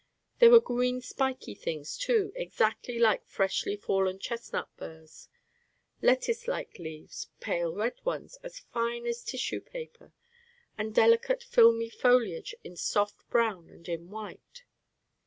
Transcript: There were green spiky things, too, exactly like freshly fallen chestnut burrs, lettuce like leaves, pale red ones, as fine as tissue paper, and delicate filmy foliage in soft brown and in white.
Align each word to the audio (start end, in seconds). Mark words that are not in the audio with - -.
There 0.39 0.49
were 0.49 0.59
green 0.59 0.99
spiky 1.01 1.53
things, 1.53 1.95
too, 1.95 2.31
exactly 2.35 2.97
like 2.97 3.27
freshly 3.27 3.75
fallen 3.75 4.17
chestnut 4.17 4.67
burrs, 4.75 5.29
lettuce 6.01 6.47
like 6.47 6.79
leaves, 6.79 7.29
pale 7.39 7.75
red 7.75 8.03
ones, 8.03 8.35
as 8.41 8.57
fine 8.57 9.05
as 9.05 9.23
tissue 9.23 9.61
paper, 9.61 10.11
and 10.75 10.95
delicate 10.95 11.43
filmy 11.43 11.91
foliage 11.91 12.55
in 12.63 12.75
soft 12.77 13.29
brown 13.29 13.69
and 13.69 13.87
in 13.87 14.09
white. 14.09 14.63